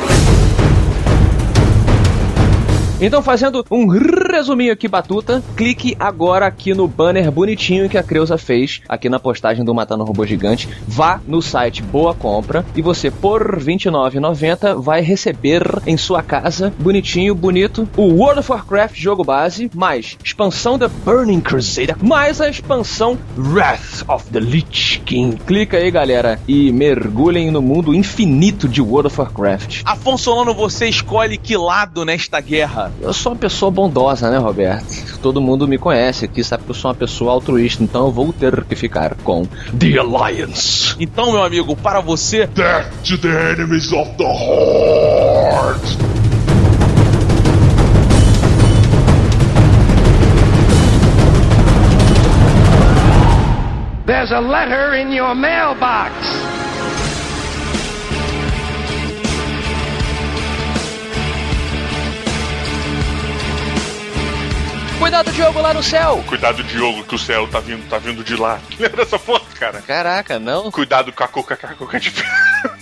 [3.05, 8.39] Então, fazendo um resuminho aqui, Batuta, clique agora aqui no banner bonitinho que a Creuza
[8.39, 10.71] fez aqui na postagem do Matando Robô Gigante.
[10.89, 16.73] Vá no site Boa Compra e você, por R$ 29,90, vai receber em sua casa,
[16.79, 22.49] bonitinho, bonito, o World of Warcraft jogo base, mais expansão da Burning Crusade, mais a
[22.49, 25.37] expansão Wrath of the Lich King.
[25.47, 29.83] Clica aí, galera, e mergulhem no mundo infinito de World of Warcraft.
[29.85, 32.94] Afonso Solano, você escolhe que lado nesta guerra?
[33.01, 35.19] Eu sou uma pessoa bondosa, né, Roberto?
[35.21, 38.33] Todo mundo me conhece aqui, sabe que eu sou uma pessoa altruísta, então eu vou
[38.33, 39.47] ter que ficar com
[39.79, 40.97] The Alliance.
[40.99, 42.47] Então, meu amigo, para você.
[42.47, 45.97] Death to the enemies of the Horde!
[54.07, 56.44] There's a letter in your mailbox.
[65.05, 66.25] Cuidado, Diogo, lá no céu!
[66.27, 68.59] Cuidado, Diogo, que o céu tá vindo, tá vindo de lá.
[68.81, 69.83] Lembra dessa foto, cara?
[69.83, 70.71] Caraca, não?
[70.71, 72.11] Cuidado com a coca, com a coca de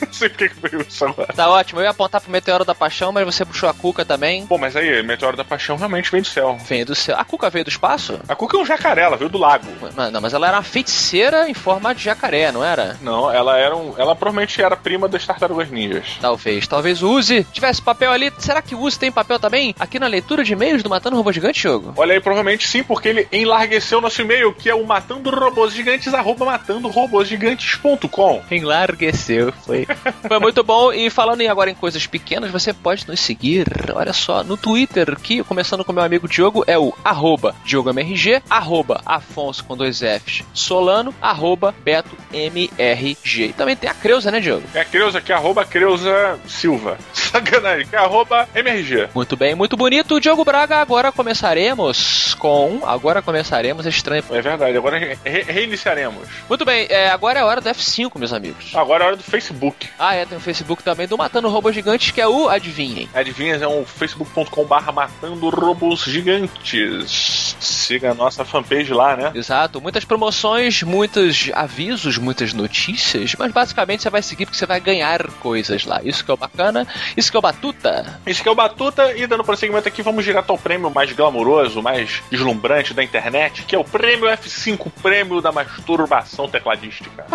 [0.01, 1.33] Não sei porque que veio isso agora.
[1.33, 4.47] Tá ótimo, eu ia apontar pro Meteoro da Paixão, mas você puxou a Cuca também.
[4.47, 6.59] Pô, mas aí, Meteoro da Paixão realmente vem do céu.
[6.67, 7.17] Vem do céu.
[7.19, 8.19] A Cuca veio do espaço?
[8.29, 9.67] A Cuca é um jacaré, ela veio do lago.
[9.95, 12.97] Mas, não, mas ela era uma feiticeira em forma de jacaré, não era?
[13.01, 13.95] Não, ela era um.
[13.99, 16.19] Ela provavelmente era prima das tartarugas ninjas.
[16.21, 16.67] Talvez.
[16.67, 18.33] Talvez o Uzi tivesse papel ali.
[18.39, 19.75] Será que o Uzi tem papel também?
[19.79, 21.93] Aqui na leitura de e-mails do Matando Robô Gigante, jogo?
[21.97, 26.13] Olha aí, provavelmente sim, porque ele enlargueceu nosso e-mail, que é o matando robôs gigantes,
[26.15, 28.43] arroba matandorobôsgigantes.com.
[28.51, 29.87] Enlargueceu, foi.
[30.29, 30.93] foi muito bom.
[30.93, 35.17] E falando em agora em coisas pequenas, você pode nos seguir, olha só, no Twitter,
[35.19, 40.43] que começando com meu amigo Diogo, é o arroba DiogoMRG, arroba Afonso com dois Fs,
[40.53, 43.47] Solano, arroba Beto MRG.
[43.47, 44.65] E também tem a Creuza, né, Diogo?
[44.75, 46.99] É a Creuza, que é arroba Creuza Silva.
[47.13, 49.09] Sacanagem, que é arroba MRG.
[49.15, 50.21] Muito bem, muito bonito.
[50.21, 52.81] Diogo Braga, agora começaremos com.
[52.85, 54.25] Agora começaremos estranho.
[54.31, 56.29] É verdade, agora re reiniciaremos.
[56.49, 58.73] Muito bem, é, agora é a hora do F5, meus amigos.
[58.75, 59.62] Agora é a hora do Facebook.
[59.99, 63.09] Ah, é, tem o Facebook também do Matando Robôs Gigantes, que é o Adivinhem.
[63.15, 67.57] Adivinhem é o facebook.com/barra Matando Robôs Gigantes.
[67.61, 69.33] Siga a nossa fanpage lá, né?
[69.35, 74.81] Exato, muitas promoções, muitos avisos, muitas notícias, mas basicamente você vai seguir porque você vai
[74.81, 76.01] ganhar coisas lá.
[76.03, 78.21] Isso que é o bacana, isso que é o Batuta.
[78.27, 81.83] Isso que é o Batuta, e dando prosseguimento aqui, vamos direto ao prêmio mais glamouroso,
[81.83, 87.27] mais deslumbrante da internet, que é o prêmio F5, prêmio da masturbação tecladística.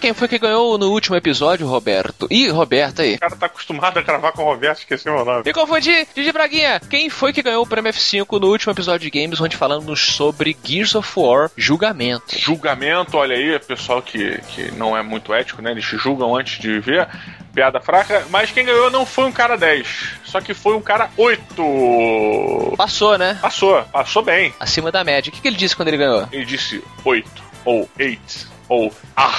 [0.00, 1.23] Quem foi que ganhou no último episódio,
[1.64, 2.26] Roberto?
[2.30, 3.14] Ih, Roberto aí.
[3.14, 5.42] O cara tá acostumado a gravar com o Roberto, esqueci meu nome.
[5.44, 6.80] Me confundi, Didi Braguinha.
[6.90, 10.56] Quem foi que ganhou o prêmio F5 no último episódio de Games, onde falamos sobre
[10.62, 12.38] Gears of War Julgamento?
[12.38, 15.70] Julgamento, olha aí, pessoal que, que não é muito ético, né?
[15.70, 17.08] Eles julgam antes de ver.
[17.54, 19.86] Piada fraca, mas quem ganhou não foi um cara 10,
[20.24, 22.74] só que foi um cara 8.
[22.76, 23.38] Passou, né?
[23.40, 24.52] Passou, passou bem.
[24.58, 25.30] Acima da média.
[25.30, 26.28] O que, que ele disse quando ele ganhou?
[26.32, 27.30] Ele disse 8
[27.64, 29.32] ou 8 ou ah.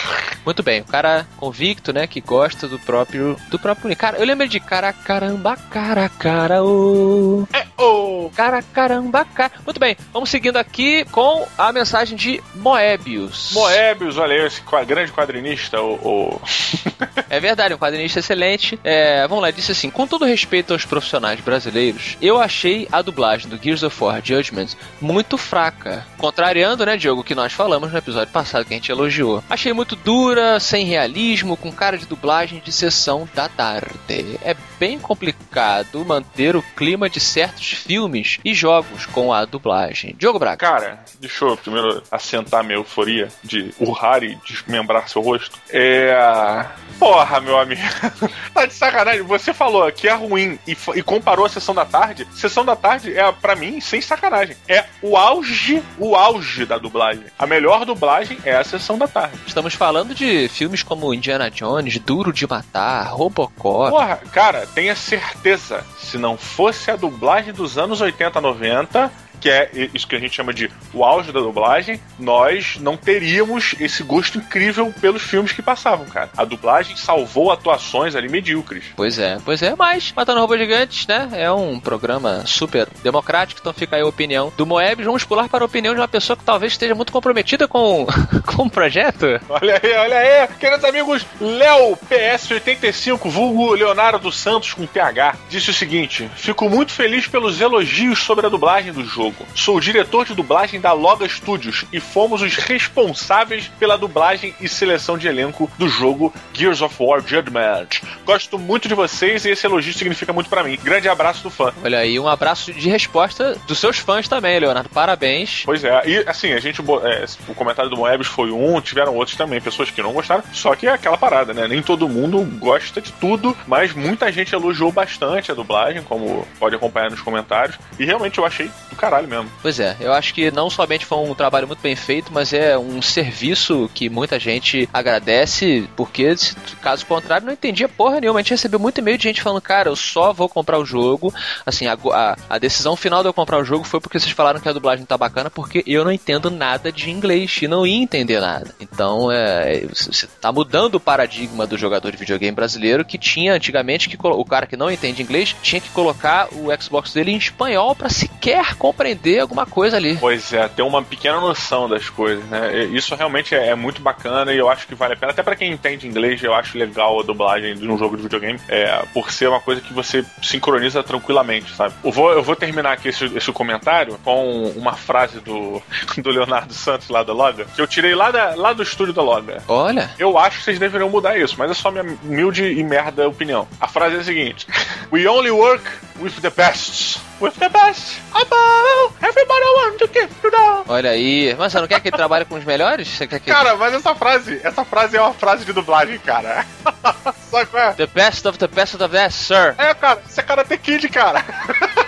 [0.45, 4.17] Muito bem, o cara convicto, né, que gosta do próprio do próprio cara.
[4.17, 9.51] Eu lembro de cara caramba, cara cara o é o cara caramba, cara.
[9.65, 13.51] Muito bem, vamos seguindo aqui com a mensagem de Moebius.
[13.53, 16.41] Moebius, olha aí, esse grande quadrinista, o, o...
[17.29, 18.79] é verdade, um quadrinista excelente.
[18.83, 23.49] É, vamos lá, disse assim: com todo respeito aos profissionais brasileiros, eu achei a dublagem
[23.49, 24.69] do Gears of War Judgment
[25.01, 26.05] muito fraca.
[26.17, 29.43] Contrariando, né, Diogo, o que nós falamos no episódio passado que a gente elogiou.
[29.49, 34.39] Achei muito dura, sem realismo, com cara de dublagem de sessão da tarde.
[34.43, 40.15] É bem complicado manter o clima de certos filmes e jogos com a dublagem.
[40.17, 40.57] Diogo Braga.
[40.57, 45.59] Cara, deixa eu primeiro assentar minha euforia de urrar e desmembrar seu rosto.
[45.69, 46.65] É.
[46.99, 47.81] Porra, meu amigo.
[48.53, 49.21] tá de sacanagem.
[49.23, 52.27] Você falou que é ruim e, e, comparou a sessão da tarde.
[52.33, 54.55] Sessão da tarde é, para mim, sem sacanagem.
[54.67, 57.25] É o auge, o auge da dublagem.
[57.37, 59.37] A melhor dublagem é a sessão da tarde.
[59.45, 63.89] Estamos falando de filmes como Indiana Jones, Duro de Matar, Robocop.
[63.89, 65.83] Porra, cara, tenha certeza.
[65.97, 70.35] Se não fosse a dublagem dos anos 80, 90, que é isso que a gente
[70.35, 75.61] chama de o auge da dublagem, nós não teríamos esse gosto incrível pelos filmes que
[75.61, 76.29] passavam, cara.
[76.37, 78.85] A dublagem salvou atuações ali medíocres.
[78.95, 83.73] Pois é, pois é, mas Matando Robôs Gigantes, né, é um programa super democrático, então
[83.73, 85.05] fica aí a opinião do Moebius.
[85.05, 88.05] Vamos pular para a opinião de uma pessoa que talvez esteja muito comprometida com,
[88.45, 89.25] com o projeto.
[89.49, 95.69] Olha aí, olha aí, queridos amigos, Léo PS85, vulgo Leonardo dos Santos com PH, disse
[95.69, 99.24] o seguinte: Fico muito feliz pelos elogios sobre a dublagem do jogo.
[99.55, 104.67] Sou o diretor de dublagem da Loga Studios e fomos os responsáveis pela dublagem e
[104.67, 107.87] seleção de elenco do jogo Gears of War Judgment.
[108.25, 110.77] Gosto muito de vocês e esse elogio significa muito para mim.
[110.83, 111.73] Grande abraço do fã.
[111.83, 114.89] Olha aí, um abraço de resposta dos seus fãs também, Leonardo.
[114.89, 115.63] Parabéns.
[115.65, 116.81] Pois é, e assim, a gente.
[116.81, 120.43] É, o comentário do Moebius foi um, tiveram outros também, pessoas que não gostaram.
[120.53, 121.67] Só que é aquela parada, né?
[121.67, 126.75] Nem todo mundo gosta de tudo, mas muita gente elogiou bastante a dublagem, como pode
[126.75, 127.77] acompanhar nos comentários.
[127.97, 129.49] E realmente eu achei do caralho mesmo.
[129.61, 132.77] Pois é, eu acho que não somente foi um trabalho muito bem feito, mas é
[132.77, 136.35] um serviço que muita gente agradece, porque
[136.81, 138.39] caso contrário não entendia porra nenhuma.
[138.39, 141.33] A gente recebeu muito e-mail de gente falando, cara, eu só vou comprar o jogo.
[141.65, 144.59] Assim, a, a, a, decisão final de eu comprar o jogo foi porque vocês falaram
[144.59, 148.01] que a dublagem tá bacana, porque eu não entendo nada de inglês e não ia
[148.01, 148.73] entender nada.
[148.79, 154.09] Então, é, você tá mudando o paradigma do jogador de videogame brasileiro que tinha antigamente
[154.09, 157.95] que o cara que não entende inglês tinha que colocar o Xbox dele em espanhol
[157.95, 159.04] para sequer compreender
[159.39, 160.17] alguma coisa ali.
[160.19, 162.85] Pois é, ter uma pequena noção das coisas, né?
[162.85, 165.31] Isso realmente é, é muito bacana e eu acho que vale a pena.
[165.31, 168.59] Até para quem entende inglês, eu acho legal a dublagem de um jogo de videogame,
[168.67, 171.93] é, por ser uma coisa que você sincroniza tranquilamente, sabe?
[172.03, 175.81] Eu vou, eu vou terminar aqui esse, esse comentário com uma frase do,
[176.17, 179.21] do Leonardo Santos lá da Loga, que eu tirei lá, da, lá do estúdio da
[179.21, 179.63] Loga.
[179.67, 180.09] Olha.
[180.17, 183.67] Eu acho que vocês deveriam mudar isso, mas é só minha humilde e merda opinião.
[183.79, 184.67] A frase é a seguinte:
[185.11, 185.83] We only work
[186.19, 187.19] with the best.
[187.39, 188.21] With the best.
[188.33, 190.85] Above, everybody want to.
[190.87, 191.55] Olha aí.
[191.57, 193.07] Mas você não quer que ele trabalhe com os melhores?
[193.07, 193.51] Você quer que...
[193.51, 196.65] Cara, mas essa frase, essa frase é uma frase de dublagem, cara.
[197.49, 197.93] Só que é.
[197.93, 199.75] The best of the best of the best, sir.
[199.77, 201.43] É, cara, isso é Karate Kid, cara.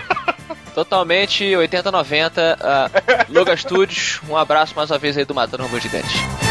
[0.73, 2.57] Totalmente 80-90.
[2.57, 6.15] Uh, Loga Studios, um abraço mais uma vez aí do Matando Robô Gigante.
[6.17, 6.46] Vamos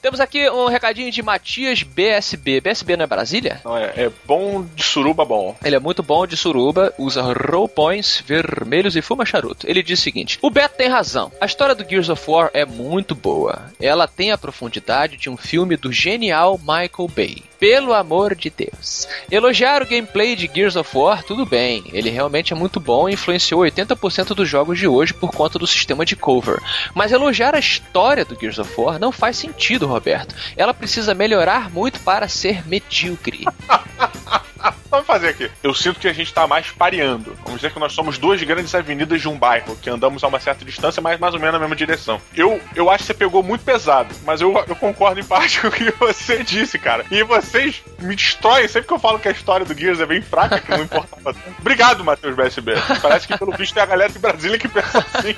[0.00, 2.60] temos aqui um recadinho de Matias BSB.
[2.60, 3.60] BSB não é Brasília?
[3.64, 5.56] Não, é, é bom de suruba bom.
[5.64, 9.68] Ele é muito bom de suruba, usa roupões vermelhos e fuma charuto.
[9.68, 11.32] Ele diz o seguinte: O Beto tem razão.
[11.40, 13.70] A história do Gears of War é muito boa.
[13.80, 17.42] Ela tem a profundidade de um filme do genial Michael Bay.
[17.58, 19.08] Pelo amor de Deus.
[19.28, 21.82] Elogiar o gameplay de Gears of War, tudo bem.
[21.92, 25.66] Ele realmente é muito bom e influenciou 80% dos jogos de hoje por conta do
[25.66, 26.62] sistema de cover.
[26.94, 30.34] Mas elogiar a história do Gears of War não faz sentido, Roberto.
[30.56, 33.44] Ela precisa melhorar muito para ser medíocre.
[34.90, 35.50] Vamos fazer aqui.
[35.62, 37.36] Eu sinto que a gente tá mais pareando.
[37.44, 40.40] Vamos dizer que nós somos duas grandes avenidas de um bairro, que andamos a uma
[40.40, 42.20] certa distância, mas mais ou menos na mesma direção.
[42.34, 45.68] Eu, eu acho que você pegou muito pesado, mas eu, eu concordo em parte com
[45.68, 47.04] o que você disse, cara.
[47.10, 50.22] E vocês me destroem sempre que eu falo que a história do Gears é bem
[50.22, 51.56] fraca, que não importava tanto.
[51.60, 52.72] Obrigado, Matheus BSB.
[53.02, 55.34] Parece que pelo visto é a galera de Brasília que pensa assim.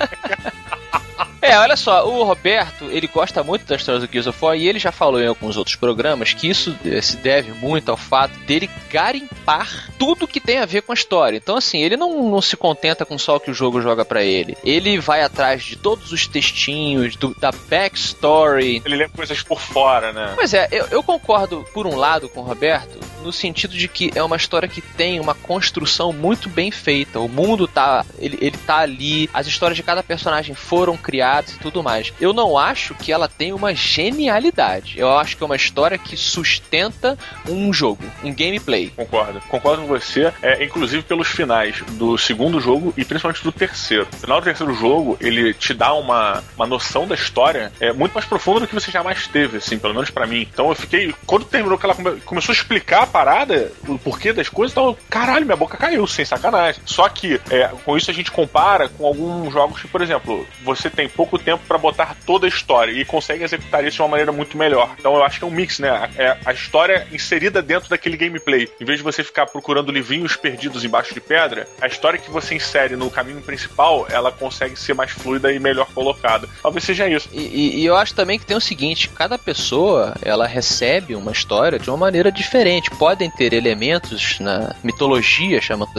[1.41, 4.67] É, olha só, o Roberto, ele gosta muito da história do Gears of War e
[4.67, 8.69] ele já falou em alguns outros programas que isso se deve muito ao fato dele
[8.89, 11.37] garimpar tudo que tem a ver com a história.
[11.37, 14.23] Então, assim, ele não, não se contenta com só o que o jogo joga para
[14.23, 14.55] ele.
[14.63, 18.81] Ele vai atrás de todos os textinhos, do, da backstory.
[18.85, 20.33] Ele lê coisas por fora, né?
[20.35, 24.11] Pois é, eu, eu concordo, por um lado, com o Roberto, no sentido de que
[24.15, 27.19] é uma história que tem uma construção muito bem feita.
[27.19, 28.05] O mundo tá.
[28.19, 32.13] Ele, ele tá ali, as histórias de cada personagem foram criadas e tudo mais.
[32.19, 34.99] Eu não acho que ela tem uma genialidade.
[34.99, 38.89] Eu acho que é uma história que sustenta um jogo, um gameplay.
[38.95, 39.41] Concordo.
[39.47, 44.07] Concordo com você, é, inclusive pelos finais do segundo jogo e principalmente do terceiro.
[44.11, 48.13] No final do terceiro jogo, ele te dá uma, uma noção da história é, muito
[48.13, 50.47] mais profunda do que você jamais teve, assim, pelo menos para mim.
[50.51, 51.13] Então eu fiquei.
[51.25, 55.45] Quando terminou que ela come, começou a explicar parada, o porquê das coisas, então, caralho,
[55.45, 56.81] minha boca caiu, sem sacanagem.
[56.85, 60.89] Só que é, com isso a gente compara com alguns jogos que, por exemplo, você
[60.89, 64.31] tem pouco tempo para botar toda a história e consegue executar isso de uma maneira
[64.31, 64.95] muito melhor.
[64.97, 66.09] Então eu acho que é um mix, né?
[66.17, 68.69] É a história inserida dentro daquele gameplay.
[68.79, 72.55] Em vez de você ficar procurando livrinhos perdidos embaixo de pedra, a história que você
[72.55, 76.47] insere no caminho principal, ela consegue ser mais fluida e melhor colocada.
[76.61, 77.29] Talvez seja isso.
[77.31, 81.31] E, e, e eu acho também que tem o seguinte: cada pessoa ela recebe uma
[81.31, 82.89] história de uma maneira diferente.
[83.01, 85.89] Podem ter elementos na mitologia, chamando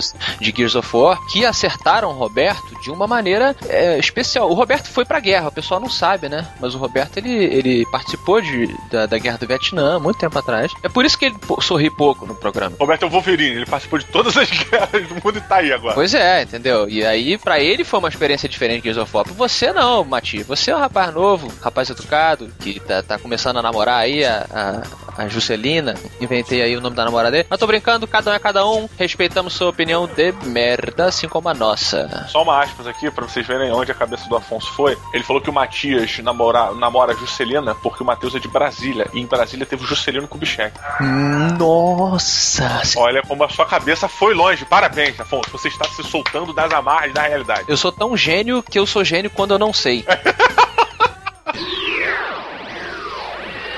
[0.40, 4.48] de Gears of War, que acertaram o Roberto de uma maneira é, especial.
[4.48, 6.46] O Roberto foi pra guerra, o pessoal não sabe, né?
[6.60, 10.70] Mas o Roberto ele, ele participou de, da, da guerra do Vietnã muito tempo atrás.
[10.80, 12.76] É por isso que ele sorri pouco no programa.
[12.78, 15.72] Roberto é o Wolverine, ele participou de todas as guerras do mundo e tá aí
[15.72, 15.94] agora.
[15.94, 16.88] Pois é, entendeu?
[16.88, 19.24] E aí, para ele foi uma experiência diferente de Gears of War.
[19.24, 20.44] Pra você não, Mati.
[20.44, 24.46] Você é um rapaz novo, rapaz educado, que tá, tá começando a namorar aí a,
[24.48, 25.94] a, a Juscelina.
[26.20, 27.46] Inventei aí o nome da namorada dele.
[27.48, 28.88] Mas tô brincando, cada um é cada um.
[28.98, 32.26] Respeitamos sua opinião de merda, assim como a nossa.
[32.28, 34.96] Só uma aspas aqui para vocês verem onde a cabeça do Afonso foi.
[35.12, 39.08] Ele falou que o Matias namora, namora a Juscelina porque o Matheus é de Brasília.
[39.12, 40.76] E em Brasília teve o Juscelino Kubitschek.
[41.58, 42.82] Nossa!
[42.96, 44.64] Olha como a sua cabeça foi longe.
[44.64, 45.50] Parabéns, Afonso.
[45.50, 47.64] Você está se soltando das amarras da realidade.
[47.68, 50.04] Eu sou tão gênio que eu sou gênio quando eu não sei.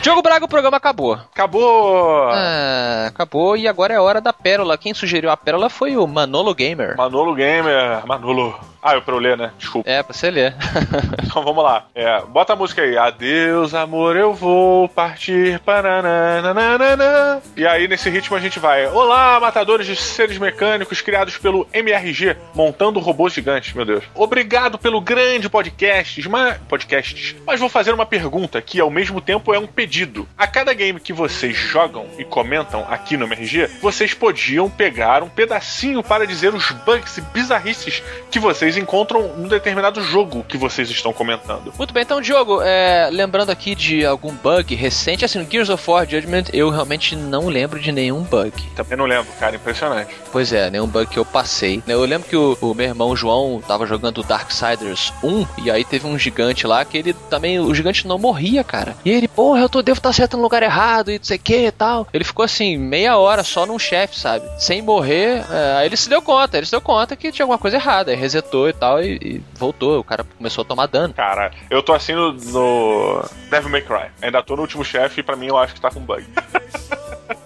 [0.04, 1.14] Diogo Braga, o programa acabou.
[1.14, 2.28] Acabou!
[2.30, 4.76] Ah, acabou e agora é hora da pérola.
[4.76, 6.94] Quem sugeriu a pérola foi o Manolo Gamer.
[6.94, 8.54] Manolo Gamer, Manolo.
[8.86, 9.50] Ah, eu pra eu ler, né?
[9.56, 9.88] Desculpa.
[9.88, 10.54] É, pra você ler.
[11.24, 11.86] então vamos lá.
[11.94, 12.98] É, bota a música aí.
[12.98, 15.58] Adeus, amor, eu vou partir.
[15.60, 17.40] Paranana.
[17.56, 18.86] E aí, nesse ritmo, a gente vai.
[18.88, 24.04] Olá, matadores de seres mecânicos criados pelo MRG, montando robôs gigantes, meu Deus.
[24.14, 27.34] Obrigado pelo grande podcast, mas, podcasts.
[27.46, 30.28] Mas vou fazer uma pergunta que, ao mesmo tempo, é um pedido.
[30.36, 35.28] A cada game que vocês jogam e comentam aqui no MRG, vocês podiam pegar um
[35.30, 40.56] pedacinho para dizer os bugs e bizarrices que vocês vocês encontram um determinado jogo que
[40.56, 41.72] vocês estão comentando.
[41.78, 45.88] Muito bem, então, Diogo, é, lembrando aqui de algum bug recente, assim, no Gears of
[45.88, 48.52] War Judgment, eu realmente não lembro de nenhum bug.
[48.74, 50.14] Também não lembro, cara, impressionante.
[50.32, 51.82] Pois é, nenhum bug que eu passei.
[51.86, 56.06] Eu lembro que o, o meu irmão João tava jogando Darksiders 1, e aí teve
[56.06, 58.96] um gigante lá que ele também, o gigante não morria, cara.
[59.04, 61.40] E ele, porra, eu tô, devo estar certo no lugar errado e não sei o
[61.40, 62.08] que e tal.
[62.12, 64.44] Ele ficou assim, meia hora só num chefe, sabe?
[64.58, 65.44] Sem morrer.
[65.50, 68.10] É, aí ele se deu conta, ele se deu conta que tinha alguma coisa errada.
[68.10, 69.98] Aí resetou e tal e, e voltou.
[69.98, 71.14] O cara começou a tomar dano.
[71.14, 74.10] Cara, eu tô assim no, no Devil May Cry.
[74.22, 76.24] Ainda tô no último chefe e pra mim eu acho que tá com bug.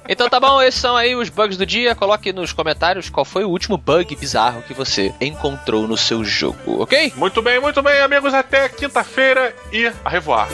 [0.09, 1.95] Então tá bom, esses são aí os bugs do dia.
[1.95, 6.83] Coloque nos comentários qual foi o último bug bizarro que você encontrou no seu jogo,
[6.83, 7.13] ok?
[7.15, 8.33] Muito bem, muito bem, amigos.
[8.33, 10.49] Até quinta-feira e a revoar.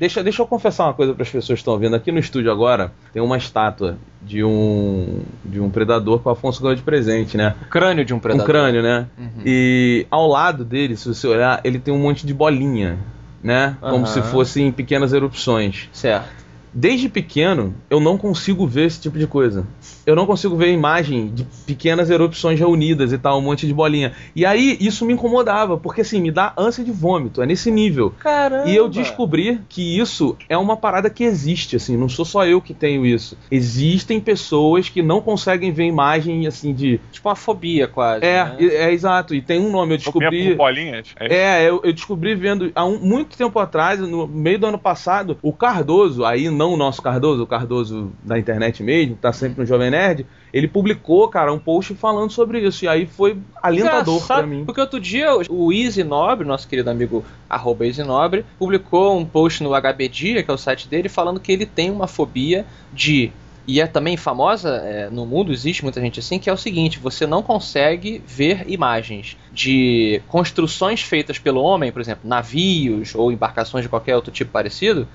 [0.00, 1.94] Deixa, deixa eu confessar uma coisa para as pessoas que estão vendo.
[1.94, 6.62] Aqui no estúdio agora tem uma estátua de um de um predador que o Afonso
[6.62, 7.54] ganhou de presente, né?
[7.60, 8.42] O crânio de um predador.
[8.42, 9.06] Um crânio, né?
[9.44, 12.98] E ao lado dele, se você olhar, ele tem um monte de bolinha,
[13.42, 13.76] né?
[13.78, 14.06] Como Aham.
[14.06, 15.90] se fossem pequenas erupções.
[15.92, 16.40] Certo.
[16.72, 19.66] Desde pequeno, eu não consigo ver esse tipo de coisa.
[20.06, 24.12] Eu não consigo ver imagem de pequenas erupções reunidas e tal, um monte de bolinha.
[24.34, 28.12] E aí, isso me incomodava, porque assim, me dá ânsia de vômito, é nesse nível.
[28.18, 28.68] Caramba.
[28.68, 32.60] E eu descobri que isso é uma parada que existe, assim, não sou só eu
[32.60, 33.36] que tenho isso.
[33.50, 37.00] Existem pessoas que não conseguem ver imagem, assim, de...
[37.12, 38.24] Tipo uma fobia quase.
[38.24, 38.56] É, né?
[38.60, 40.48] é, é exato, e tem um nome, eu Fobia descobri...
[40.50, 41.08] por bolinhas?
[41.18, 41.34] É.
[41.64, 45.38] É, eu, eu descobri vendo há um- muito tempo atrás, no meio do ano passado,
[45.42, 49.66] o Cardoso, aí não o nosso Cardoso, o Cardoso da internet mesmo, tá sempre no
[49.66, 52.84] Jovem Nerd, ele publicou, cara, um post falando sobre isso.
[52.84, 54.64] E aí foi alentador pra mim.
[54.66, 59.62] Porque outro dia o Easy Nobre, nosso querido amigo arroba Easy Nobre, publicou um post
[59.62, 63.32] no HBdia, que é o site dele, falando que ele tem uma fobia de.
[63.66, 66.98] E é também famosa é, no mundo, existe muita gente assim, que é o seguinte:
[66.98, 73.84] você não consegue ver imagens de construções feitas pelo homem, por exemplo, navios ou embarcações
[73.84, 75.06] de qualquer outro tipo parecido,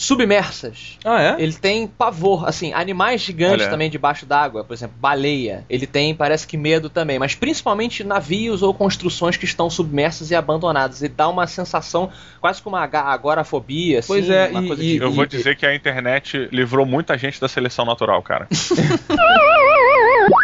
[0.00, 0.98] submersas.
[1.04, 1.36] Ah, é?
[1.42, 3.68] Ele tem pavor, assim, animais gigantes Olha.
[3.70, 5.62] também debaixo d'água, por exemplo, baleia.
[5.68, 10.34] Ele tem, parece que medo também, mas principalmente navios ou construções que estão submersas e
[10.34, 11.02] abandonadas.
[11.02, 14.86] Ele dá uma sensação quase como uma agorafobia, assim, Pois é, uma e- coisa e-
[14.98, 15.04] de...
[15.04, 18.48] Eu vou dizer que a internet livrou muita gente da seleção natural, cara.